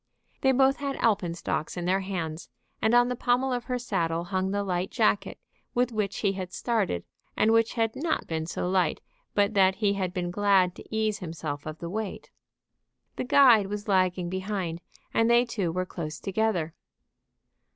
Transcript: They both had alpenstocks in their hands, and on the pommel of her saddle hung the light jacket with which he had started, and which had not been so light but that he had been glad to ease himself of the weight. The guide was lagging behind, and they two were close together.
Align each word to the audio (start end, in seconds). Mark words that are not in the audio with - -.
They 0.41 0.51
both 0.51 0.77
had 0.77 0.95
alpenstocks 0.95 1.77
in 1.77 1.85
their 1.85 1.99
hands, 1.99 2.49
and 2.81 2.95
on 2.95 3.07
the 3.07 3.15
pommel 3.15 3.53
of 3.53 3.65
her 3.65 3.77
saddle 3.77 4.23
hung 4.23 4.49
the 4.49 4.63
light 4.63 4.89
jacket 4.89 5.39
with 5.75 5.91
which 5.91 6.21
he 6.21 6.31
had 6.33 6.51
started, 6.51 7.03
and 7.37 7.51
which 7.51 7.73
had 7.75 7.95
not 7.95 8.25
been 8.25 8.47
so 8.47 8.67
light 8.67 8.99
but 9.35 9.53
that 9.53 9.75
he 9.75 9.93
had 9.93 10.11
been 10.11 10.31
glad 10.31 10.73
to 10.73 10.85
ease 10.89 11.19
himself 11.19 11.67
of 11.67 11.77
the 11.77 11.87
weight. 11.87 12.31
The 13.17 13.23
guide 13.25 13.67
was 13.67 13.87
lagging 13.87 14.27
behind, 14.27 14.81
and 15.13 15.29
they 15.29 15.45
two 15.45 15.71
were 15.71 15.85
close 15.85 16.19
together. 16.19 16.73